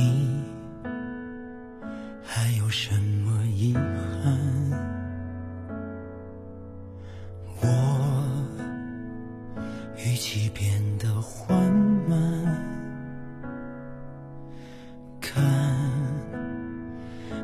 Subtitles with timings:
[0.00, 0.42] 你
[2.24, 3.82] 还有什么遗憾。
[7.60, 7.66] 我
[9.98, 11.54] 语气变得缓
[12.08, 12.18] 慢，
[15.20, 15.44] 看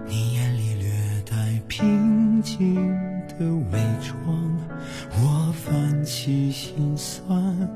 [0.07, 0.88] 你眼里略
[1.29, 2.74] 带平静
[3.38, 4.16] 的伪装，
[5.12, 7.68] 我泛起心酸，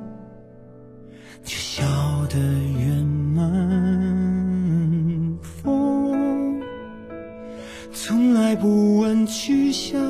[1.45, 1.85] 却笑
[2.29, 2.90] 得越
[7.93, 10.01] 从来不问去向。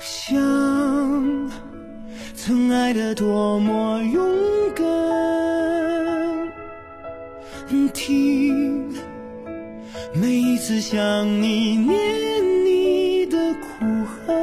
[0.00, 0.36] 想
[2.34, 4.24] 曾爱的多么勇
[4.74, 4.84] 敢，
[7.92, 8.88] 听
[10.14, 11.96] 每一次想你念
[12.64, 13.84] 你的哭
[14.26, 14.36] 喊，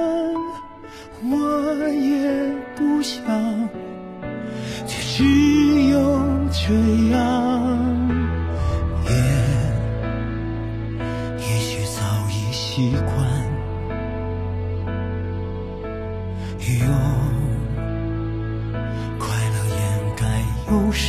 [1.32, 3.24] 我也不想，
[4.86, 5.24] 却只
[5.90, 5.98] 有
[6.52, 6.74] 这
[7.12, 8.05] 样，
[12.76, 13.16] 习惯。
[16.68, 16.86] 用
[19.18, 19.24] 快
[19.54, 19.80] 乐掩
[20.18, 20.22] 盖
[20.70, 21.08] 忧伤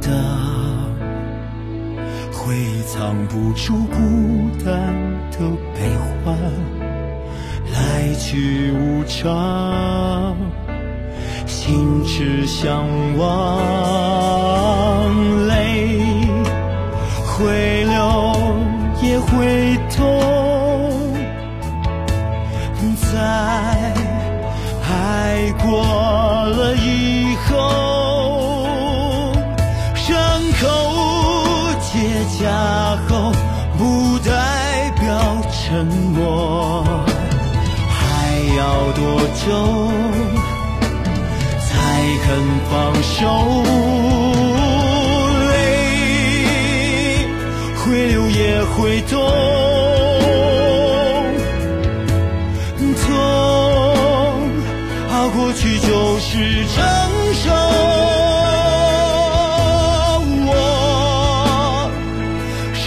[0.00, 0.08] 的
[2.32, 3.94] 回忆，藏不住孤
[4.64, 4.72] 单
[5.30, 5.38] 的
[5.74, 5.78] 悲
[6.24, 6.34] 欢，
[7.74, 10.34] 来去无常，
[11.46, 12.86] 心之向
[13.18, 14.03] 往，
[30.64, 30.68] 口
[31.80, 31.92] 结
[32.38, 32.48] 痂
[33.08, 33.32] 后，
[33.76, 34.30] 不代
[34.98, 35.02] 表
[35.52, 36.84] 沉默。
[37.90, 37.98] 还
[38.56, 38.60] 要
[38.92, 39.02] 多
[39.44, 39.46] 久
[41.60, 41.68] 才
[42.24, 42.26] 肯
[42.70, 42.72] 放
[43.02, 43.12] 手？
[45.50, 45.52] 泪
[47.76, 49.12] 会流也会痛。
[53.06, 53.08] 痛
[55.12, 56.76] 熬过去就是承
[57.34, 57.44] 受，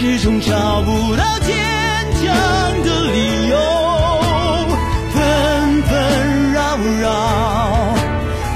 [0.00, 1.56] 始终找不到坚
[2.22, 2.32] 强
[2.84, 3.56] 的理由，
[5.12, 7.08] 纷纷扰扰，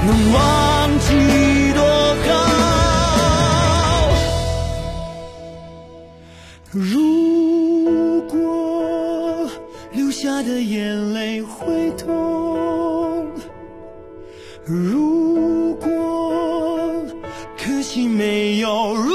[0.05, 0.39] 能忘
[0.99, 1.83] 记多
[2.23, 2.31] 好。
[6.71, 9.51] 如果
[9.91, 13.27] 流下的眼泪会痛。
[14.65, 17.05] 如果
[17.57, 18.95] 可惜没有。
[18.95, 19.12] 如